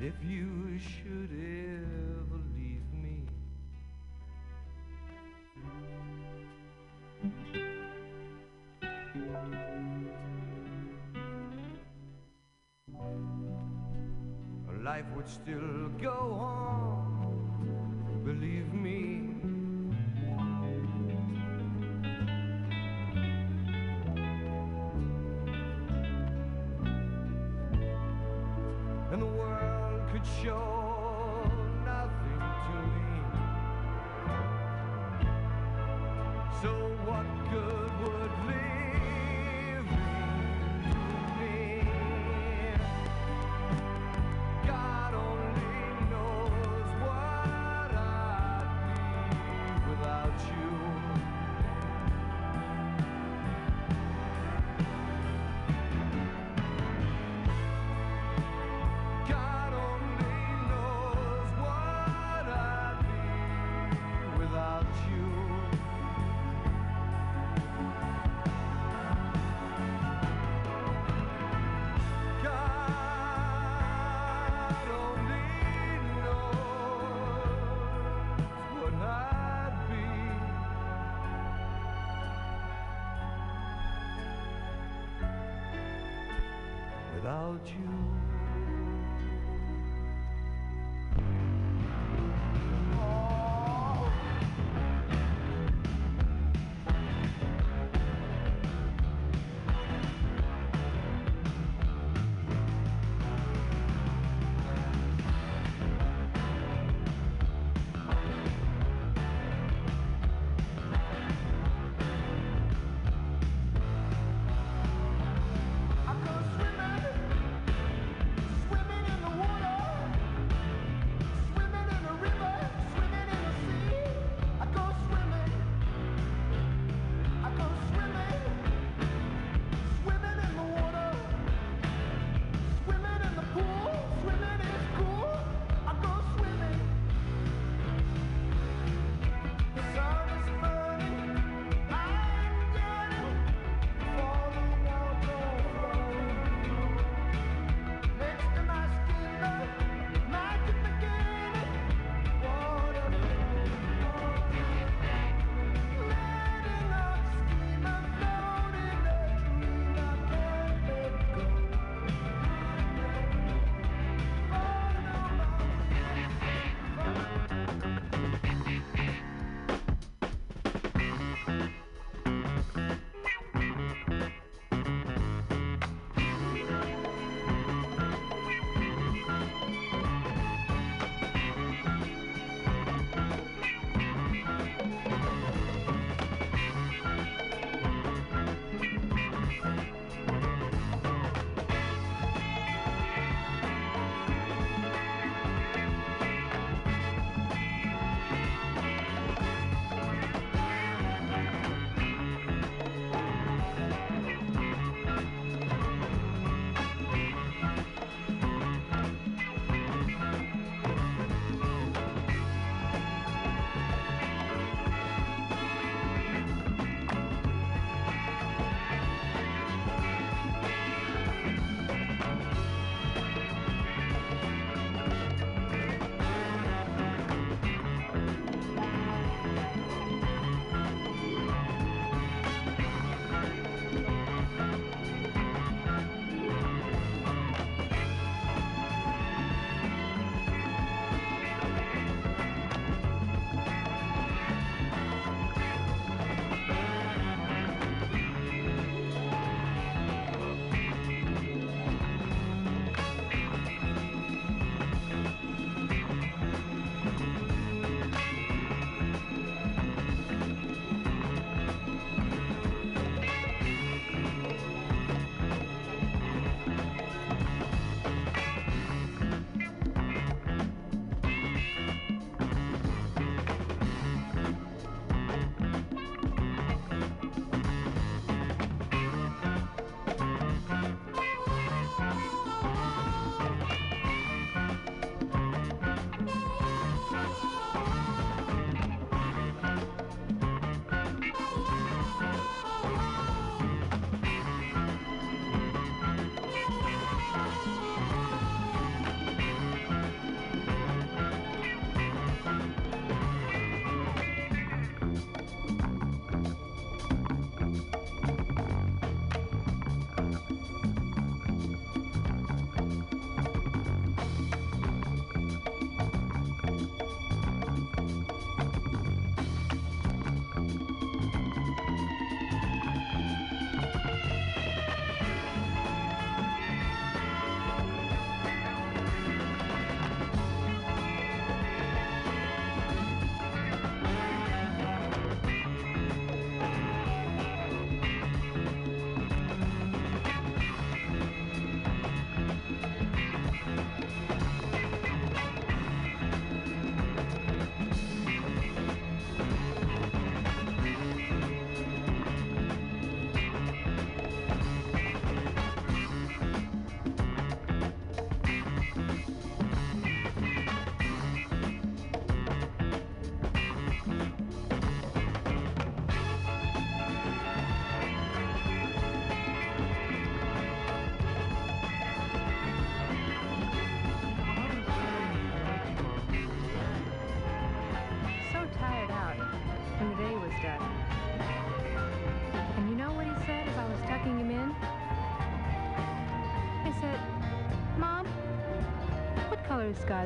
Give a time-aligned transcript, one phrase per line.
[0.00, 3.26] And if you should ever leave me,
[14.82, 19.19] life would still go on, believe me.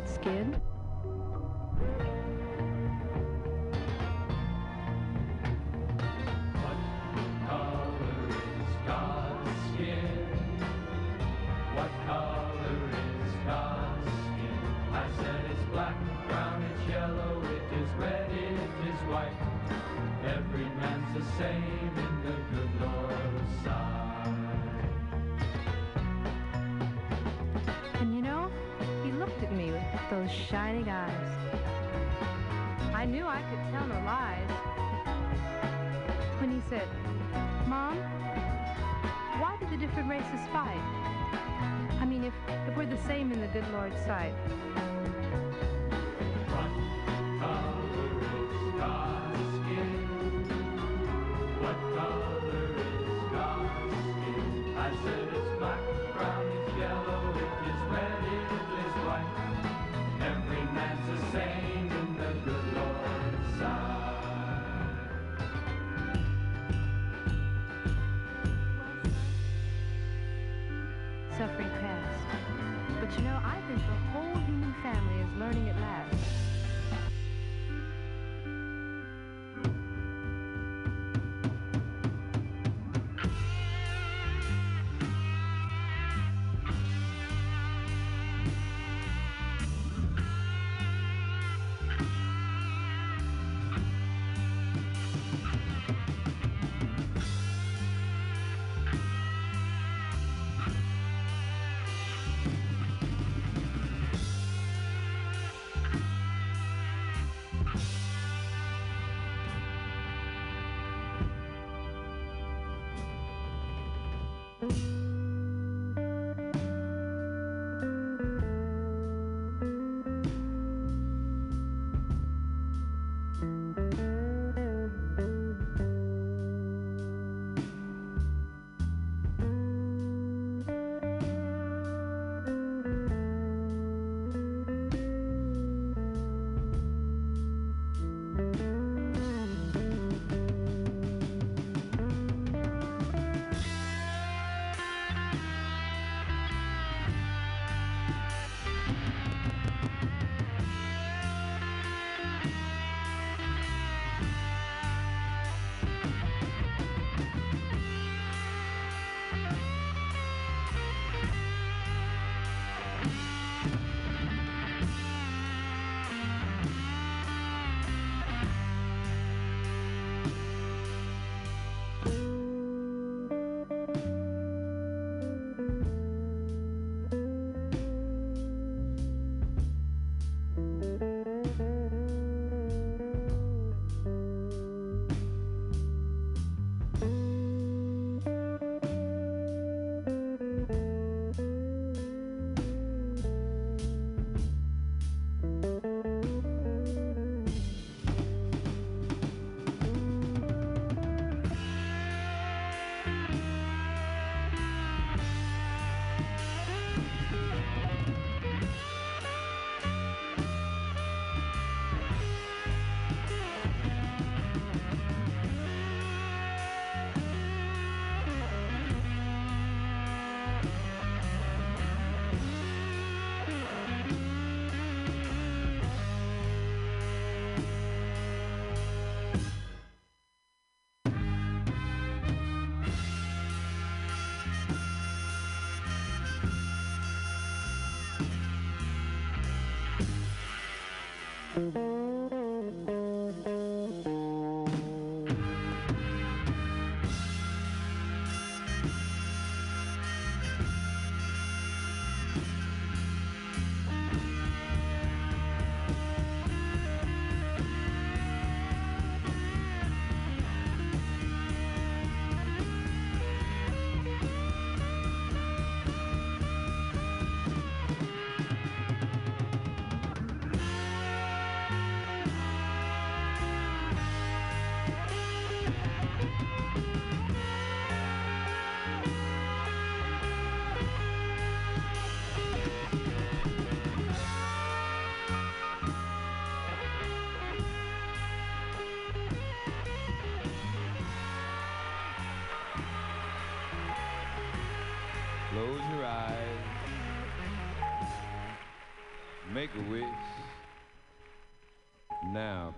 [0.06, 0.53] skin.
[42.66, 44.34] if we're the same in the good Lord's sight.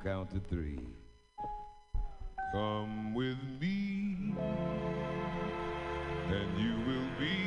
[0.06, 0.78] Count to three.
[2.52, 4.36] Come with me,
[6.30, 7.38] and you will be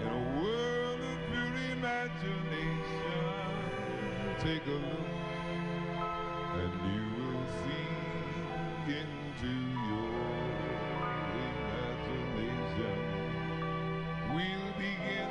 [0.00, 3.20] in a world of pure imagination.
[4.38, 5.12] Take a look,
[6.56, 7.90] and you will see
[8.88, 9.52] into
[9.90, 10.16] your
[11.52, 12.96] imagination.
[14.32, 15.30] We'll begin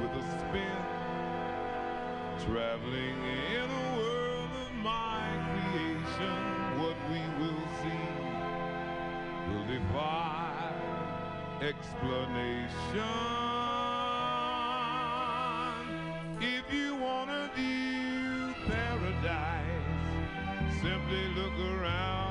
[0.00, 0.80] with a spin,
[2.46, 3.45] traveling in
[11.66, 13.02] explanation.
[16.40, 19.82] If you wanna view paradise,
[20.80, 22.25] simply look around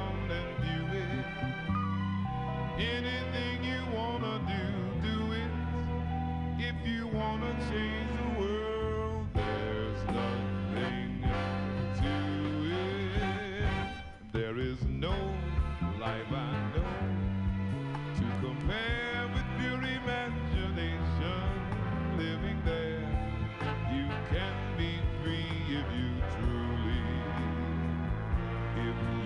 [25.78, 26.12] if you
[28.76, 29.25] truly,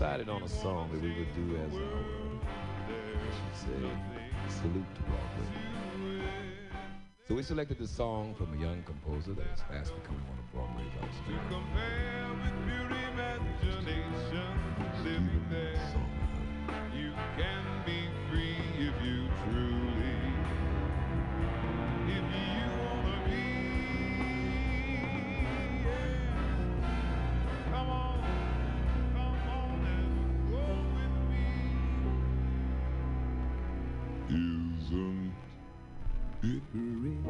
[0.00, 1.80] decided on a song that we would do as our,
[3.36, 3.80] should say,
[4.48, 6.24] salute to Broadway.
[7.28, 10.50] So we selected the song from a young composer that is fast becoming one of
[10.54, 14.56] Broadway's To outstanding compare with pure imagination,
[15.04, 15.92] living there,
[16.96, 20.16] you can be free if you truly,
[22.08, 22.89] if you
[34.92, 35.32] Isn't
[36.42, 37.22] it rich?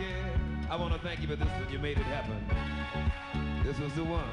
[0.00, 1.70] Yeah, I want to thank you for this one.
[1.70, 2.42] You made it happen.
[3.62, 4.24] This was the one.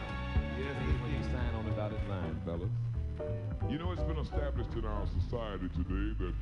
[0.57, 2.90] Yes, when you sign on the dotted line, fellas.
[3.71, 6.33] You know, it's been established in our society today that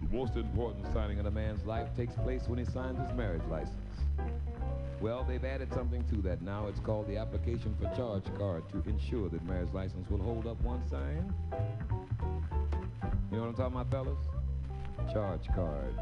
[0.00, 3.44] The most important signing in a man's life takes place when he signs his marriage
[3.48, 3.76] license.
[5.00, 6.66] Well, they've added something to that now.
[6.66, 10.60] It's called the application for charge card to ensure that marriage license will hold up
[10.62, 11.32] one sign.
[13.30, 15.12] You know what I'm talking about, fellas?
[15.12, 15.94] Charge card.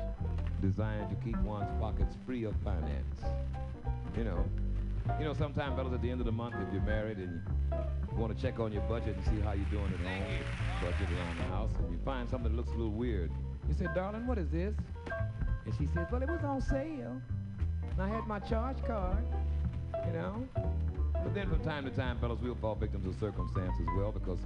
[0.63, 3.21] Designed to keep one's pockets free of finance.
[4.17, 4.43] You know,
[5.19, 8.00] you know, sometimes, fellas, at the end of the month, if you're married and you
[8.21, 10.45] want to check on your budget and see how you're doing at home,
[10.83, 13.31] budget around the house, and you find something that looks a little weird,
[13.67, 14.75] you say, darling, what is this?
[15.65, 17.21] And she says, well, it was on sale.
[17.93, 19.25] And I had my charge card,
[20.07, 20.47] you know?
[21.13, 24.39] But then from time to time, fellas, we'll fall victims of circumstance as well because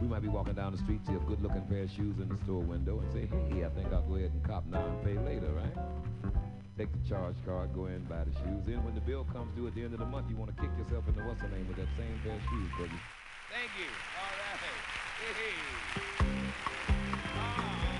[0.00, 2.38] we might be walking down the street, see a good-looking pair of shoes in the
[2.44, 5.18] store window and say, hey, I think I'll go ahead and cop now and pay
[5.22, 6.32] later, right?
[6.76, 8.62] Take the charge card, go in, buy the shoes.
[8.66, 10.60] Then when the bill comes due at the end of the month, you want to
[10.60, 13.19] kick yourself in the what's name with that same pair of shoes, baby.
[13.50, 13.90] Thank you.
[14.16, 14.60] All right.
[15.34, 15.54] Hey.
[17.34, 17.90] Ah.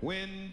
[0.00, 0.49] When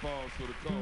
[0.00, 0.72] Pause for the call.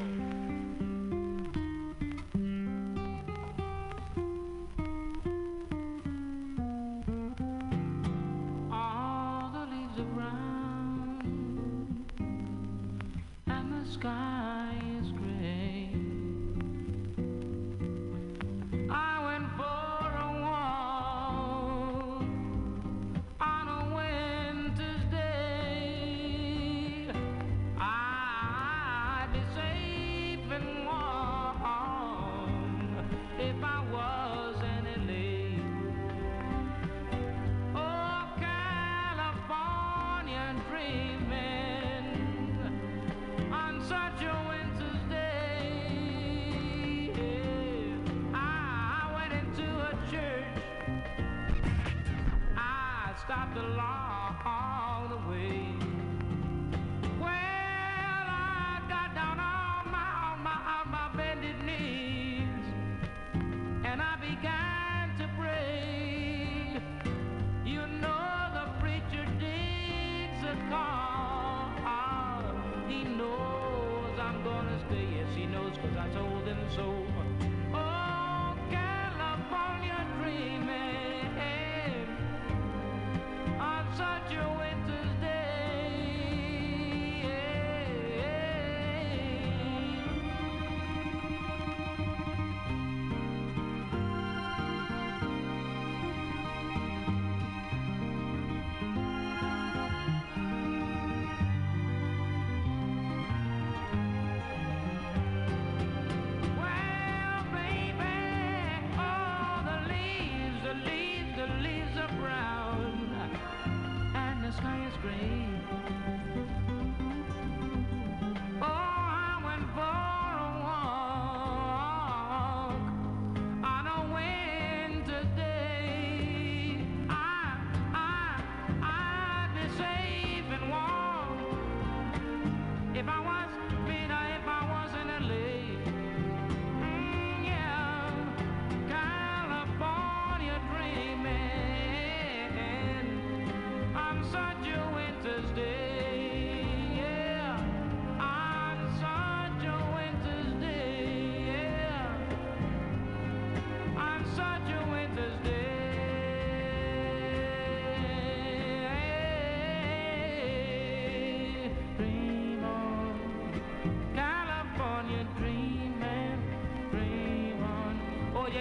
[8.71, 12.05] All the leaves are brown
[13.47, 14.36] and the sky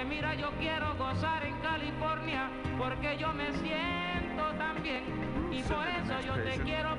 [0.08, 5.04] mira, yo quiero gozar en California porque yo me siento tan bien.
[5.50, 6.95] Y por eso yo te quiero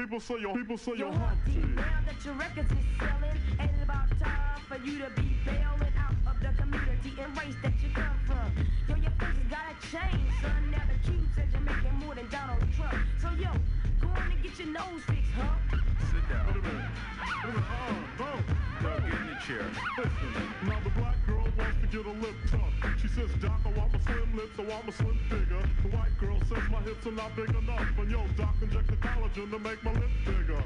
[0.00, 3.36] People say your people say your You're hunting now that your records is selling.
[3.60, 7.54] Ain't it about time for you to be bailing out of the community and race
[7.62, 8.48] that you come from?
[8.88, 10.70] Yo, your face has gotta change, son.
[10.70, 12.96] Now the cube says you're making more than Donald Trump.
[13.20, 13.52] So yo,
[14.00, 15.76] go on and get your nose fixed, huh?
[16.08, 16.46] Sit down.
[16.46, 16.90] Wait a minute.
[17.20, 17.64] Wait a minute.
[17.68, 18.88] Oh, no.
[18.88, 19.68] Now get in the chair.
[19.98, 20.32] Listen,
[20.64, 22.72] now the black girl wants to get a lip tuck.
[22.96, 25.60] She says, Doc, I want my slim lips, I want my slim figure.
[25.84, 27.84] The white girl says my hips are not big enough.
[27.98, 28.89] And yo, Doc, inject the
[29.34, 30.62] collagen to make my lips bigger.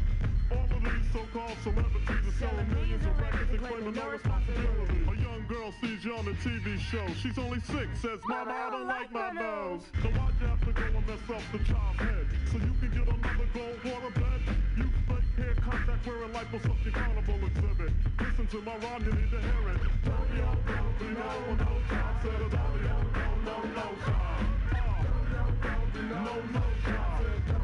[0.50, 5.00] All of these so-called celebrities are selling millions of records and claiming no responsibility.
[5.08, 7.06] A young girl sees you on a TV show.
[7.20, 9.82] She's only six, says, Mama, I don't like my nose.
[10.02, 12.26] So why'd you have to go and mess up the child's head?
[12.52, 14.40] So you can get another gold water bed?
[14.76, 17.92] You fake hair contact wearing liposuction carnival exhibit.
[18.20, 19.80] Listen to my rhyme, you need to hear it.
[20.04, 22.22] Dirty old dirty no, no job.
[22.22, 24.44] Said a dirty old no, no, no job.
[24.72, 26.04] Uh, no, no job.
[26.04, 26.04] No, no job.
[26.04, 27.18] I said dirty old dirty no, no job.
[27.20, 27.63] Said dirty old no, no, no job.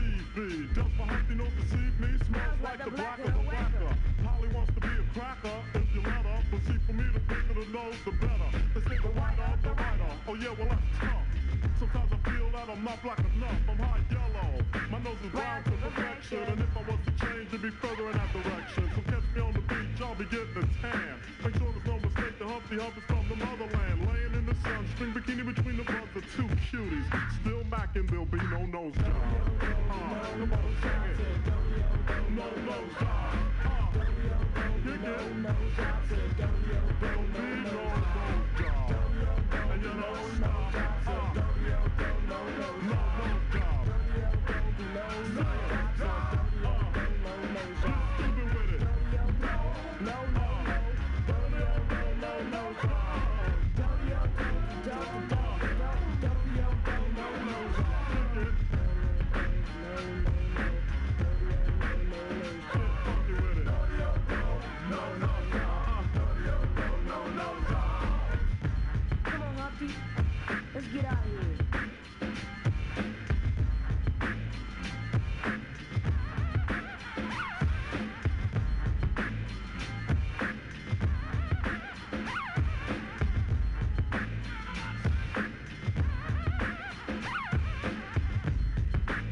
[0.35, 0.73] TV.
[0.73, 2.07] Does my Humpty know deceive me?
[2.27, 3.97] Smells like the black of the whacker.
[4.23, 6.39] Polly wants to be a cracker if you let her.
[6.51, 8.49] But see, for me, the bigger the nose, the better.
[8.73, 9.71] They say the whiter, the.
[10.27, 11.27] Oh yeah, well that's tough.
[11.79, 13.59] Sometimes I feel that I'm not black enough.
[13.67, 14.51] I'm high yellow.
[14.89, 16.43] My nose is brown to perfection.
[16.47, 18.83] And if I was to change, it'd be further in that direction.
[18.95, 21.19] So catch me on the beach, I'll be getting a tan.
[21.43, 23.80] Make sure there's no mistake, the Humpty Hump is from the motherland.
[24.63, 27.05] Sun, string bikini between the two cuties.
[27.41, 29.07] Still macking, there'll be no nose job.
[29.59, 29.95] Uh,
[30.37, 31.17] come on, sing it.
[32.35, 33.33] No nose job.
[33.65, 33.99] Uh,
[34.85, 35.33] you get it.
[36.99, 38.05] There'll be no nose
[38.59, 38.95] job.
[39.71, 40.75] And you know it's not.
[41.07, 41.33] Uh,
[42.29, 43.85] no nose job.
[44.93, 45.80] Nose job.
[69.81, 69.95] Gucci.
[70.73, 71.57] Let's get out of here.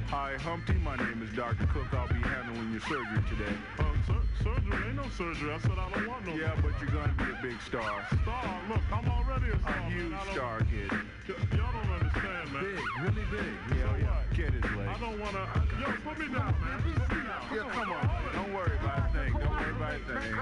[0.07, 0.73] Hi, Humpty.
[0.73, 1.67] My name is Dr.
[1.67, 1.93] Cook.
[1.93, 3.53] I'll be handling your surgery today.
[3.77, 4.87] Uh, sur- surgery?
[4.87, 5.51] Ain't no surgery.
[5.53, 6.33] I said I don't want no.
[6.35, 8.05] Yeah, but you're gonna be a big star.
[8.23, 8.61] Star?
[8.67, 9.79] Look, I'm on a A star.
[9.79, 9.91] man.
[9.91, 10.91] huge I don't- star, kid.
[10.91, 10.97] Y-
[11.57, 12.63] y'all don't understand, man.
[12.63, 13.51] Big, really big.
[13.69, 14.05] So Yeah, oh, yeah.
[14.09, 14.33] what?
[14.35, 14.63] Kid is.
[14.65, 15.43] I don't wanna.
[15.79, 16.81] Yo, put me down, man.
[16.81, 17.41] Put me down.
[17.53, 18.05] Yeah, come on.
[18.33, 19.31] Don't worry about a thing.
[19.33, 20.33] Don't worry about a thing.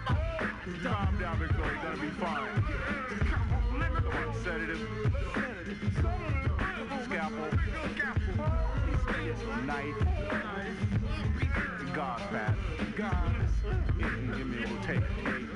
[0.83, 1.45] Calm down, Boy.
[1.47, 2.63] You're gonna be fine.
[3.77, 4.81] Come on, sedative.
[7.05, 7.49] Scalpel.
[9.65, 9.99] Knife.
[11.93, 12.55] Gauze pad.
[13.97, 15.03] Give me a little tape.
[15.23, 15.49] Tape.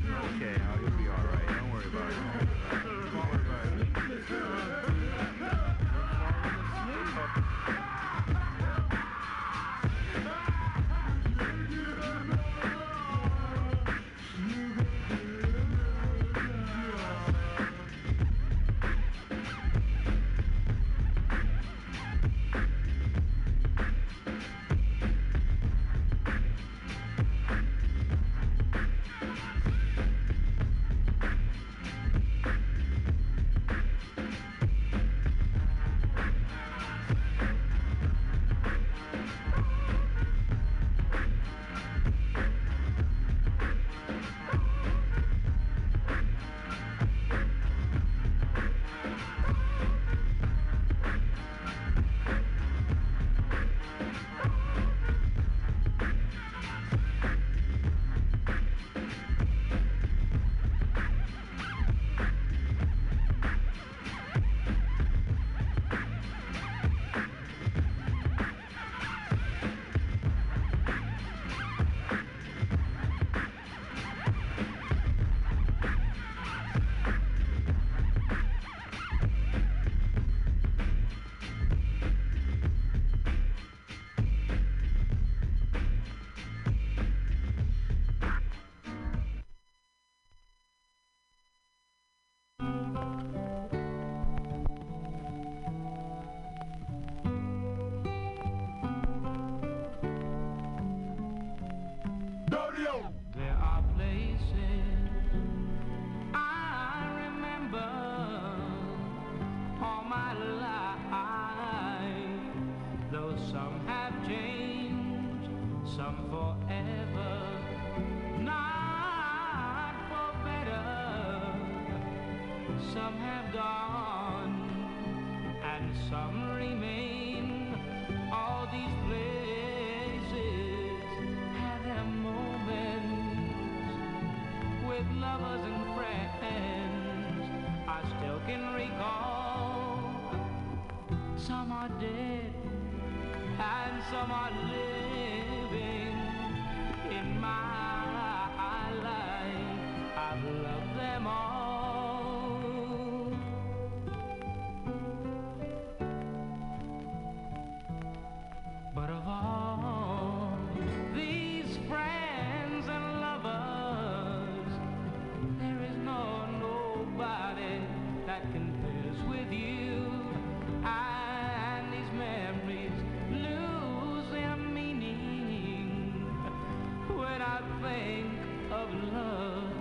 [179.13, 179.73] love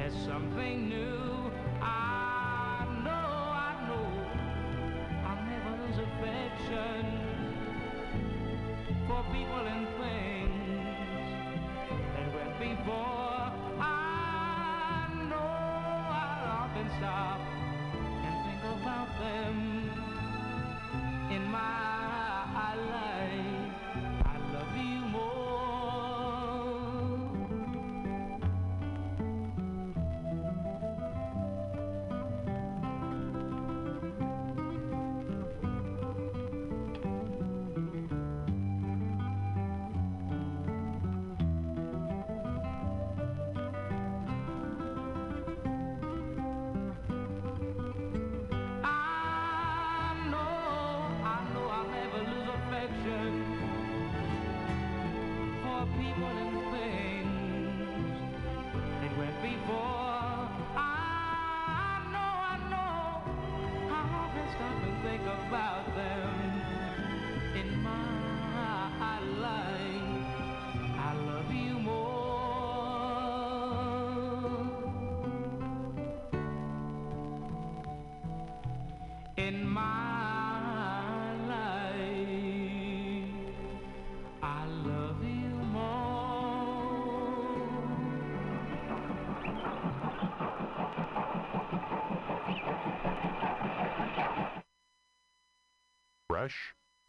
[0.00, 1.52] as something new.
[1.82, 4.08] I know, I know,
[5.26, 7.02] I'll never lose affection
[9.08, 10.84] for people and things
[12.14, 13.52] that went before.
[13.80, 15.50] I know
[16.20, 17.40] I'll often stop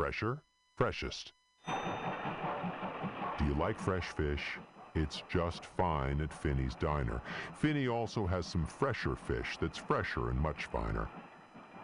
[0.08, 0.41] fresher,
[0.78, 1.34] freshest.
[3.38, 4.41] Do you like fresh fish?
[4.95, 7.22] It's just fine at Finney's Diner.
[7.53, 11.10] Finney also has some fresher fish that's fresher and much finer.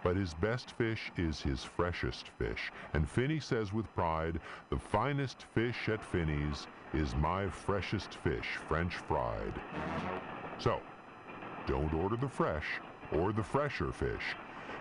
[0.05, 2.71] But his best fish is his freshest fish.
[2.93, 8.95] And Finney says with pride, the finest fish at Finney's is my freshest fish, French
[8.95, 9.53] fried.
[10.59, 10.79] So,
[11.67, 12.79] don't order the fresh
[13.11, 14.23] or the fresher fish.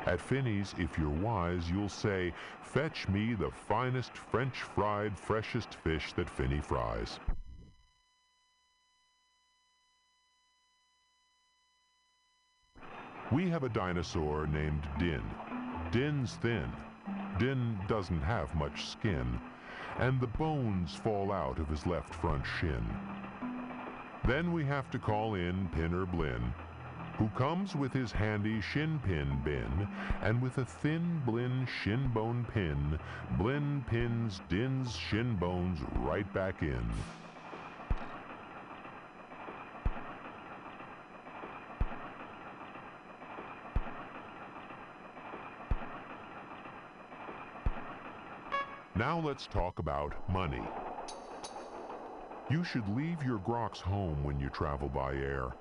[0.05, 6.13] At Finney's, if you're wise, you'll say, fetch me the finest French fried, freshest fish
[6.15, 7.21] that Finney fries.
[13.31, 15.23] We have a dinosaur named Din.
[15.93, 16.71] Din's thin.
[17.39, 19.41] Din doesn't have much skin,
[19.99, 22.85] and the bones fall out of his left front shin.
[24.27, 26.53] Then we have to call in Pinner Blinn,
[27.23, 29.87] who comes with his handy shin pin bin,
[30.23, 32.99] and with a thin Blinn shin bone pin,
[33.39, 36.85] Blinn pins Din's shin bones right back in.
[48.97, 50.61] Now let's talk about money.
[52.51, 55.53] You should leave your grox home when you travel by air.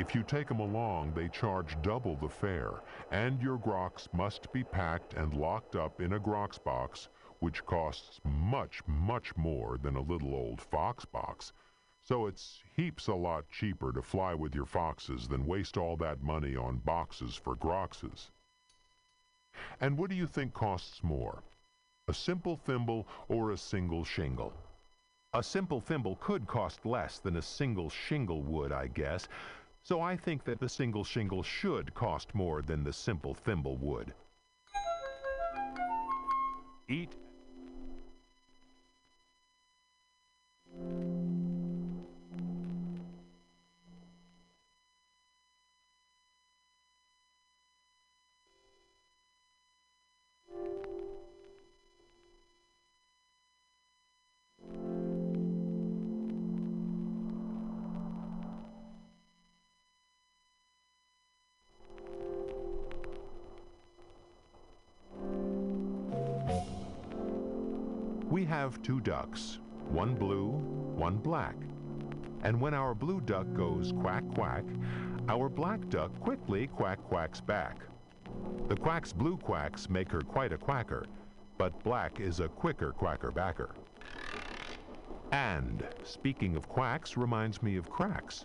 [0.00, 2.80] If you take them along, they charge double the fare,
[3.10, 8.18] and your grox must be packed and locked up in a grox box, which costs
[8.24, 11.52] much, much more than a little old fox box.
[12.00, 16.22] So it's heaps a lot cheaper to fly with your foxes than waste all that
[16.22, 18.30] money on boxes for groxes.
[19.82, 21.42] And what do you think costs more?
[22.08, 24.54] A simple thimble or a single shingle?
[25.34, 29.28] A simple thimble could cost less than a single shingle would, I guess,
[29.82, 34.14] so I think that the single shingle should cost more than the simple thimble would.
[36.88, 37.14] Eat
[68.60, 69.58] have two ducks,
[69.88, 70.48] one blue,
[70.94, 71.56] one black.
[72.42, 74.64] And when our blue duck goes quack quack,
[75.30, 77.78] our black duck quickly quack quacks back.
[78.68, 81.06] The quack's blue quacks make her quite a quacker,
[81.56, 83.70] but black is a quicker quacker backer.
[85.32, 88.44] And speaking of quacks reminds me of cracks.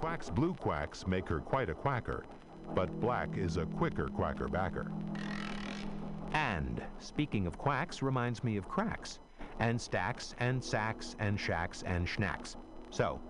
[0.00, 2.24] Quack's blue quacks make her quite a quacker,
[2.74, 4.90] but black is a quicker quacker backer.
[6.98, 9.18] Speaking of quacks reminds me of cracks,
[9.58, 12.56] and stacks, and sacks, and shacks, and schnacks.
[12.90, 13.20] So,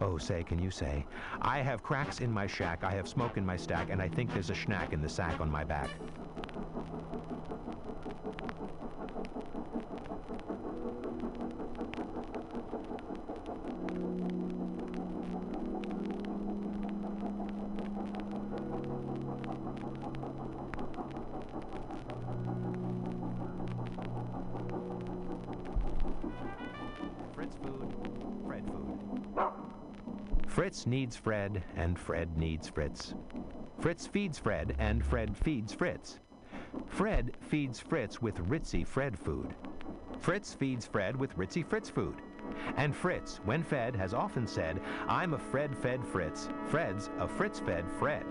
[0.00, 1.04] oh, say, can you say,
[1.40, 4.32] I have cracks in my shack, I have smoke in my stack, and I think
[4.32, 5.90] there's a schnack in the sack on my back.
[31.08, 33.14] Fritz needs Fred, and Fred needs Fritz.
[33.80, 36.18] Fritz feeds Fred, and Fred feeds Fritz.
[36.86, 39.54] Fred feeds Fritz with Ritzy Fred food.
[40.20, 42.16] Fritz feeds Fred with Ritzy Fritz food.
[42.76, 46.50] And Fritz, when fed, has often said, I'm a Fred fed Fritz.
[46.66, 48.26] Fred's a Fritz fed Fred.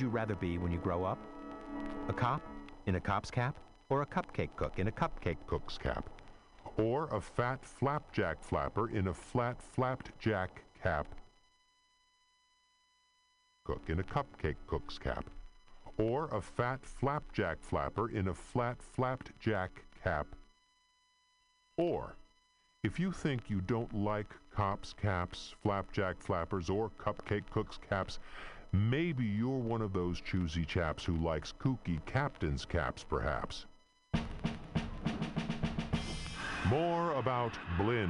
[0.00, 1.18] You rather be when you grow up?
[2.08, 2.42] A cop
[2.86, 3.56] in a cop's cap?
[3.88, 6.08] Or a cupcake cook in a cupcake cook's cap?
[6.76, 11.06] Or a fat flapjack flapper in a flat flapped jack cap?
[13.64, 15.24] Cook in a cupcake cook's cap?
[15.98, 19.70] Or a fat flapjack flapper in a flat flapped jack
[20.02, 20.26] cap?
[21.76, 22.14] Or,
[22.82, 28.18] if you think you don't like cops' caps, flapjack flappers, or cupcake cooks' caps,
[28.72, 33.66] maybe you're one of those choosy chaps who likes kooky captain's caps, perhaps.
[36.70, 38.08] more about Blinn.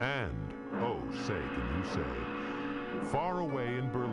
[0.00, 0.34] And,
[0.80, 4.09] oh, say, can you say, far away in Berlin,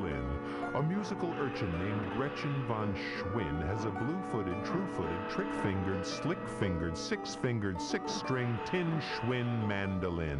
[0.77, 8.59] a musical urchin named Gretchen von Schwinn has a blue-footed, true-footed, trick-fingered, slick-fingered, six-fingered, six-string
[8.63, 10.39] tin Schwinn mandolin.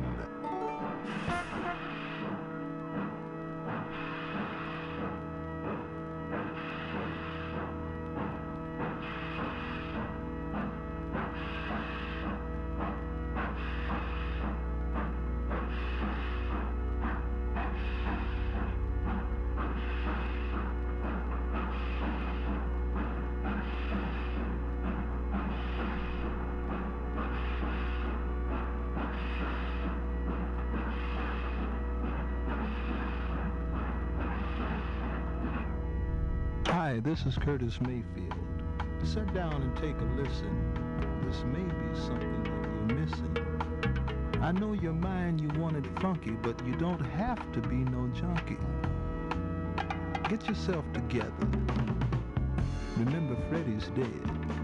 [36.80, 38.36] Hi, this is Curtis Mayfield.
[39.04, 41.24] Sit down and take a listen.
[41.26, 44.44] This may be something that you're missing.
[44.44, 48.08] I know your mind you want it funky, but you don't have to be no
[48.10, 48.60] junkie.
[50.30, 51.48] Get yourself together.
[52.98, 54.57] Remember, Freddie's dead.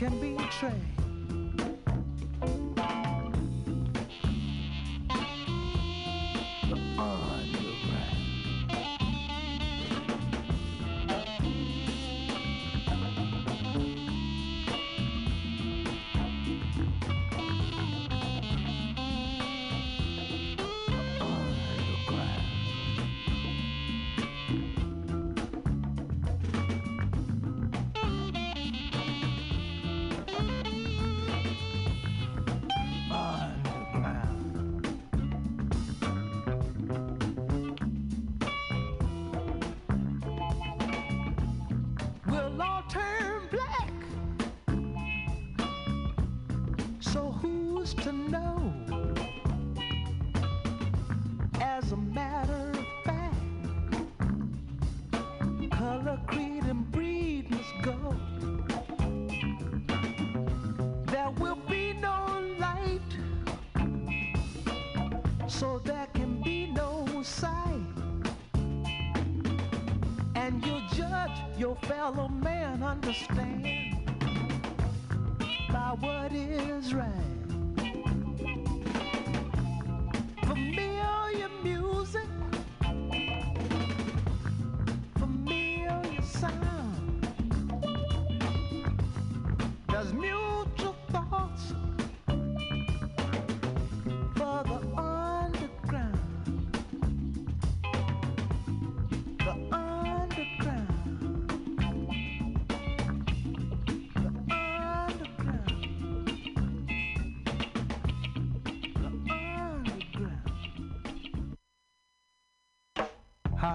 [0.00, 0.72] Can betray.
[0.96, 1.09] The
[73.10, 73.39] man,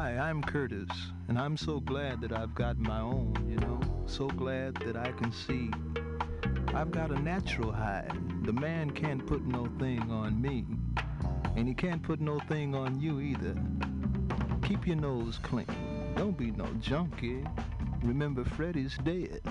[0.05, 0.87] Hi, I'm Curtis,
[1.29, 3.79] and I'm so glad that I've got my own, you know.
[4.05, 5.71] So glad that I can see.
[6.75, 8.07] I've got a natural high.
[8.43, 10.63] The man can't put no thing on me,
[11.55, 13.55] and he can't put no thing on you either.
[14.61, 15.65] Keep your nose clean.
[16.15, 17.43] Don't be no junkie.
[18.03, 19.41] Remember, Freddie's dead.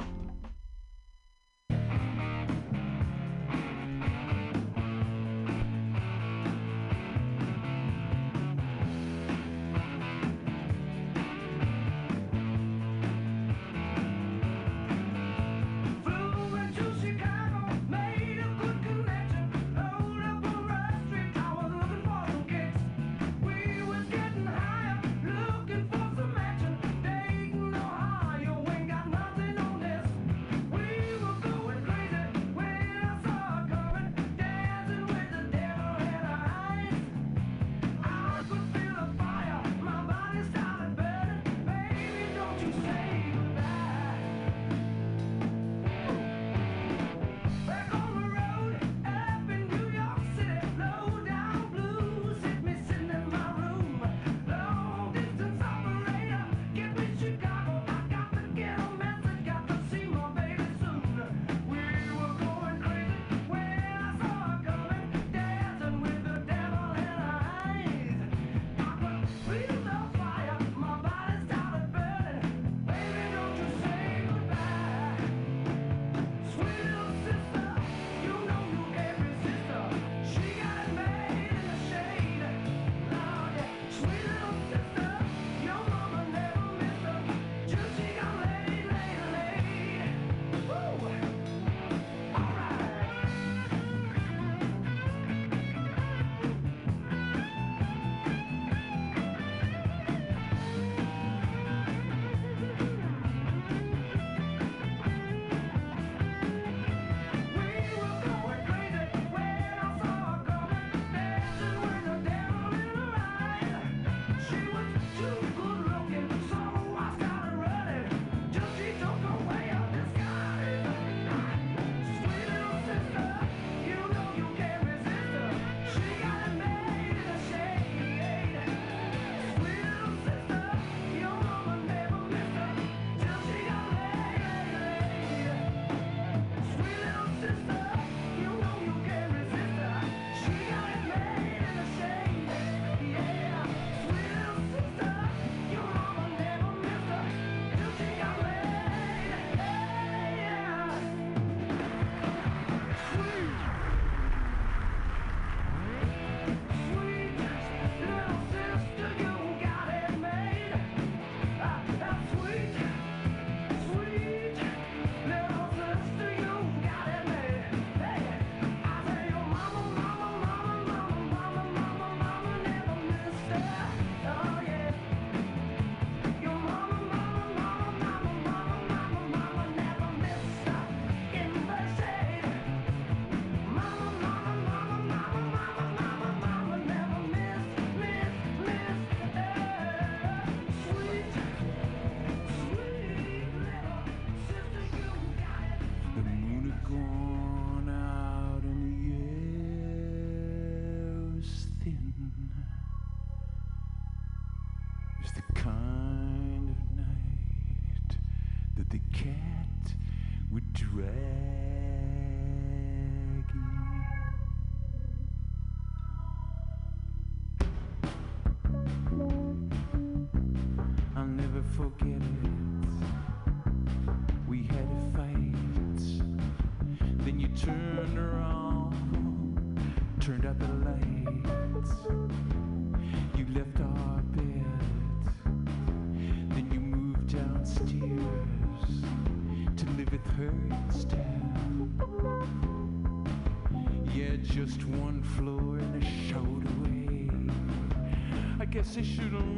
[248.96, 249.53] Guess I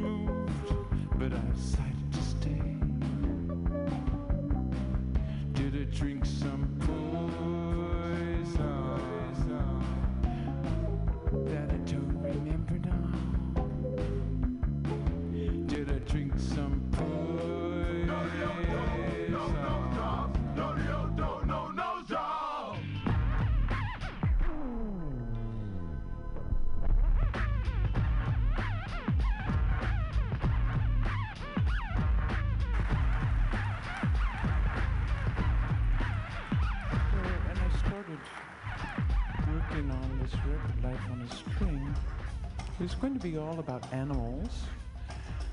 [42.99, 44.49] going to be all about animals,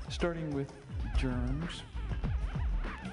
[0.09, 0.71] starting with
[1.17, 1.83] germs,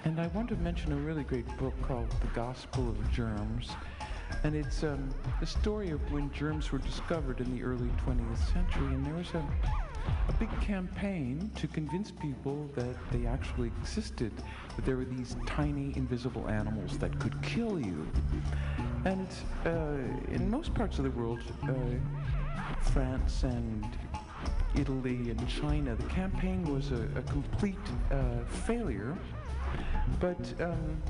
[0.04, 3.70] and I want to mention a really great book called The Gospel of Germs.
[4.42, 5.08] And it's um,
[5.44, 8.86] story of when germs were discovered in the early 20th century.
[8.86, 9.44] And there was a,
[10.28, 14.32] a big campaign to convince people that they actually existed,
[14.74, 18.06] that there were these tiny invisible animals that could kill you.
[19.04, 19.28] And
[19.66, 21.74] uh, in most parts of the world, uh,
[22.90, 23.86] France and
[24.74, 27.76] Italy and China, the campaign was a, a complete
[28.10, 29.16] uh, failure.
[30.20, 31.02] But um,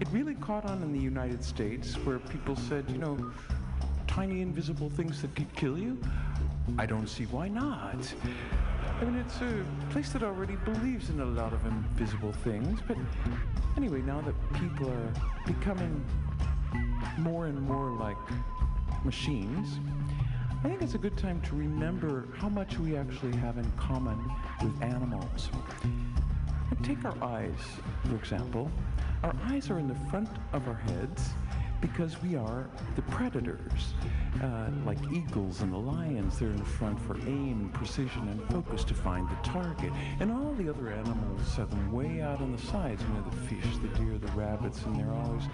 [0.00, 3.16] it really caught on in the United States where people said, you know,
[4.06, 5.98] tiny invisible things that could kill you?
[6.78, 8.14] I don't see why not.
[9.00, 12.96] I mean, it's a place that already believes in a lot of invisible things, but
[13.76, 15.12] anyway, now that people are
[15.46, 16.04] becoming
[17.18, 18.16] more and more like
[19.04, 19.78] machines,
[20.66, 24.18] I think it's a good time to remember how much we actually have in common
[24.60, 25.48] with animals.
[26.82, 27.60] Take our eyes,
[28.04, 28.68] for example.
[29.22, 31.30] Our eyes are in the front of our heads
[31.86, 33.94] because we are the predators.
[34.42, 38.92] Uh, like eagles and the lions, they're in front for aim, precision, and focus to
[38.92, 39.92] find the target.
[40.20, 43.02] And all the other animals have them way out on the sides.
[43.02, 45.44] You know, the fish, the deer, the rabbits, and they're always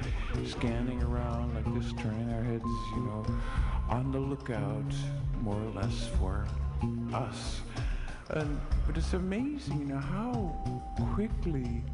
[0.51, 2.65] scanning around like this, turning their heads,
[2.97, 3.25] you know,
[3.89, 4.93] on the lookout,
[5.43, 6.47] more or less, for
[7.13, 7.61] us.
[8.31, 10.57] And, but it's amazing, you know, how
[11.15, 11.85] quickly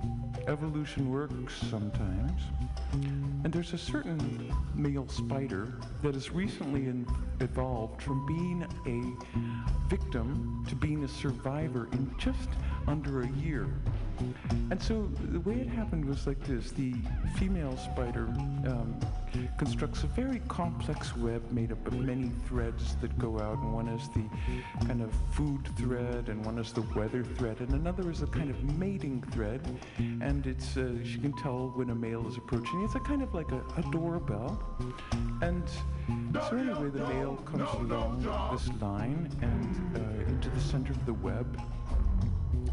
[0.49, 2.43] evolution works sometimes.
[3.45, 7.07] And there's a certain male spider that has recently in-
[7.41, 12.49] evolved from being a victim to being a survivor in just
[12.87, 13.69] under a year.
[14.71, 16.95] And so the way it happened was like this the
[17.37, 18.27] female spider
[18.67, 18.99] um,
[19.59, 23.89] constructs a very complex web made up of many threads that go out, and one
[23.89, 24.25] is the
[24.87, 28.51] kind of food thread, and one is the weather thread, and another is a kind
[28.51, 29.61] of mating thread.
[29.99, 32.83] And it's uh, she can tell when a male is approaching.
[32.83, 34.63] It's a kind of like a, a doorbell.
[35.43, 35.65] And
[36.49, 41.15] so anyway, the male comes along this line and uh, into the center of the
[41.15, 41.61] web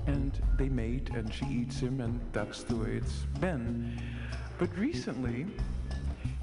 [0.07, 4.01] and they mate and she eats him and that's the way it's been.
[4.57, 5.45] But recently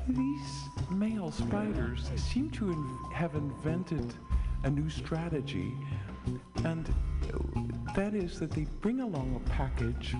[0.08, 0.50] these
[0.90, 4.12] male spiders seem to in- have invented
[4.64, 5.72] a new strategy.
[6.64, 6.92] And
[7.94, 10.14] that is that they bring along a package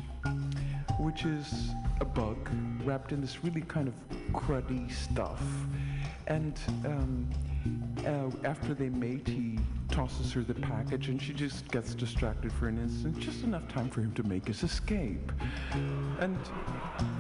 [0.99, 2.37] which is a bug
[2.85, 3.95] wrapped in this really kind of
[4.33, 5.43] cruddy stuff
[6.27, 7.29] and um,
[8.07, 9.59] uh, after they mate, he
[9.91, 13.91] tosses her the package, and she just gets distracted for an instant, just enough time
[13.91, 15.31] for him to make his escape.
[16.19, 16.39] And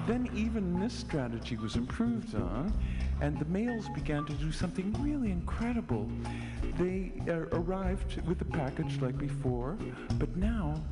[0.06, 2.72] then even this strategy was improved on,
[3.20, 6.10] and the males began to do something really incredible.
[6.78, 9.76] They uh, arrived with the package like before,
[10.18, 10.82] but now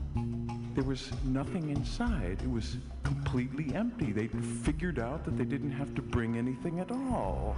[0.75, 2.41] there was nothing inside.
[2.43, 4.13] It was completely empty.
[4.13, 7.57] They figured out that they didn't have to bring anything at all.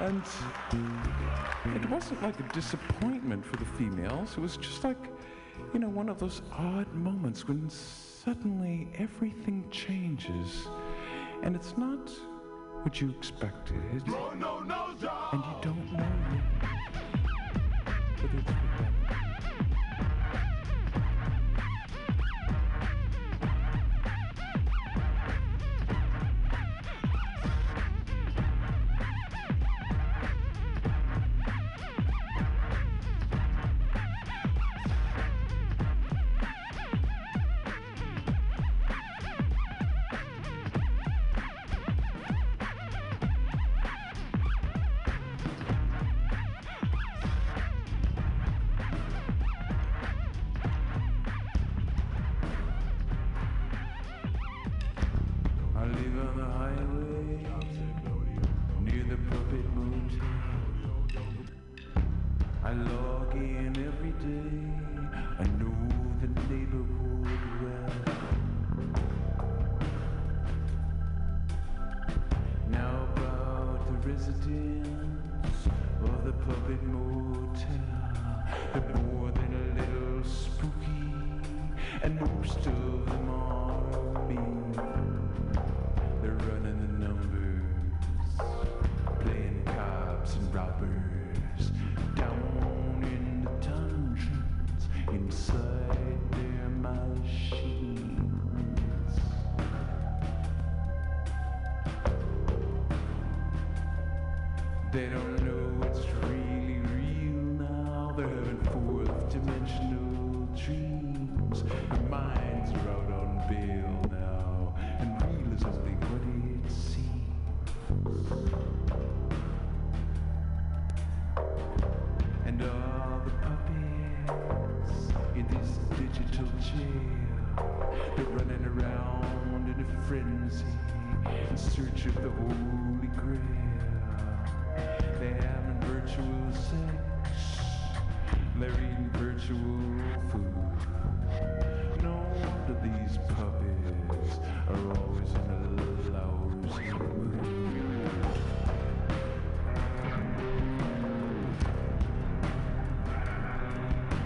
[0.00, 0.22] And
[1.76, 4.32] it wasn't like a disappointment for the females.
[4.32, 4.96] It was just like,
[5.74, 10.66] you know, one of those odd moments when suddenly everything changes.
[11.42, 12.10] And it's not
[12.82, 13.76] what you expected.
[13.76, 14.12] And you
[15.60, 16.06] don't know
[18.22, 18.91] whether